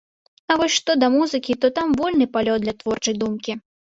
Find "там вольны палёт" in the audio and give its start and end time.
1.77-2.59